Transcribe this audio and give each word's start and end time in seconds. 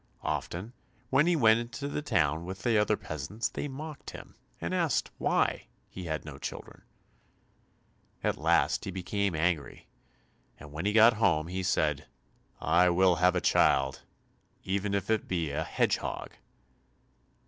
Often 0.23 0.73
when 1.11 1.27
he 1.27 1.35
went 1.35 1.59
into 1.59 1.87
the 1.87 2.01
town 2.01 2.43
with 2.43 2.63
the 2.63 2.75
other 2.75 2.97
peasants 2.97 3.49
they 3.49 3.67
mocked 3.67 4.09
him 4.09 4.35
and 4.59 4.73
asked 4.73 5.11
why 5.19 5.67
he 5.91 6.05
had 6.05 6.25
no 6.25 6.39
children. 6.39 6.81
At 8.23 8.35
last 8.35 8.85
he 8.85 8.89
became 8.89 9.35
angry, 9.35 9.85
and 10.59 10.71
when 10.71 10.87
he 10.87 10.91
got 10.93 11.13
home 11.13 11.49
he 11.49 11.61
said, 11.61 12.07
"I 12.59 12.89
will 12.89 13.17
have 13.17 13.35
a 13.35 13.41
child, 13.41 14.01
even 14.63 14.95
if 14.95 15.11
it 15.11 15.27
be 15.27 15.51
a 15.51 15.63
hedgehog." 15.63 16.33